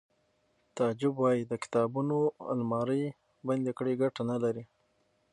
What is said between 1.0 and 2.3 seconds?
وایی د کتابونو